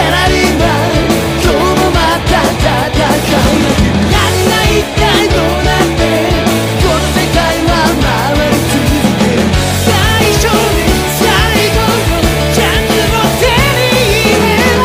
[0.00, 0.06] こ
[6.88, 8.80] の世界は回り続
[9.18, 9.38] ける
[9.84, 9.92] 最
[10.32, 10.44] 初
[10.76, 10.80] に
[11.20, 11.22] 最
[11.76, 11.78] 後
[12.08, 12.18] の
[12.54, 13.42] チャンスを手
[13.76, 13.82] に
[14.24, 14.80] 入れろ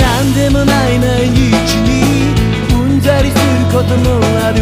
[0.00, 1.38] 何でもない毎日
[1.82, 1.90] に
[2.72, 3.40] うんざりする
[3.72, 4.06] ことも
[4.44, 4.56] ある。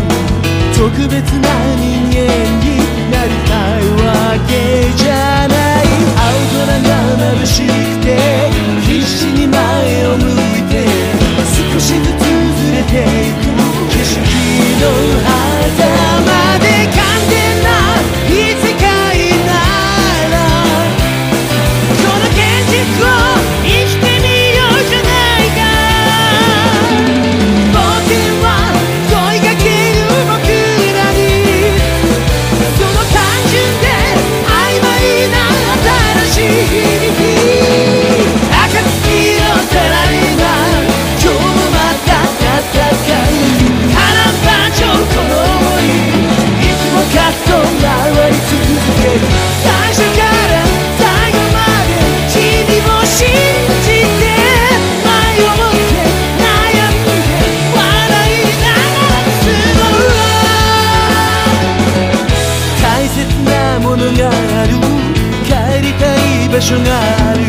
[0.75, 2.15] 特別な人間
[2.61, 2.67] に
[3.11, 4.07] なりたいわ
[4.47, 4.51] け
[4.95, 5.56] じゃない。
[6.67, 6.91] 空が
[7.39, 7.71] 眩しく
[8.05, 8.19] て
[8.83, 10.23] 必死に前を向
[10.59, 10.75] いて
[11.73, 12.27] 少しずつ
[12.59, 13.47] ずれていく。
[13.89, 14.19] 景色
[14.83, 15.26] の
[66.57, 67.45] 場所がある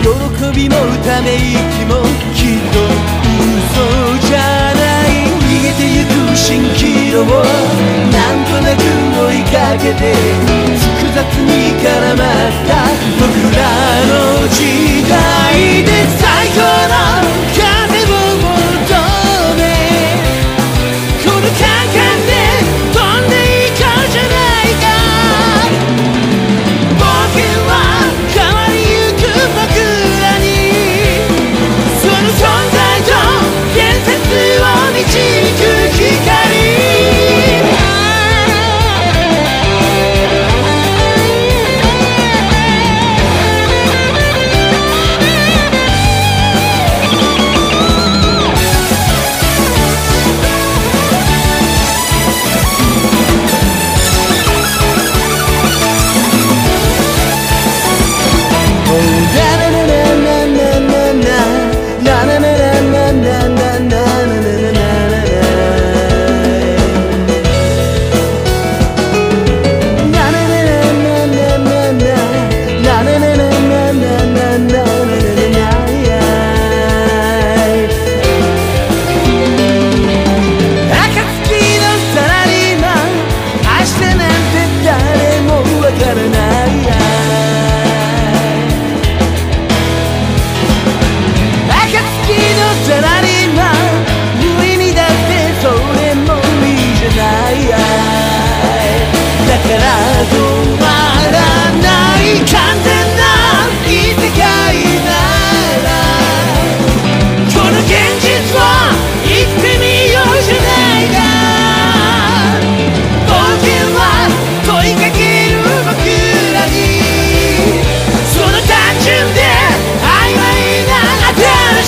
[0.00, 0.08] 喜
[0.56, 2.00] びもため息も
[2.32, 2.80] きっと
[3.36, 3.76] 嘘
[4.28, 7.24] じゃない逃げてゆく蜃気楼を
[8.08, 8.80] なんとなく
[9.28, 10.16] 追いかけて
[10.72, 12.88] 複雑に絡まった
[13.20, 13.60] 僕ら
[14.08, 14.89] の人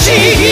[0.03, 0.09] し
[0.49, 0.52] い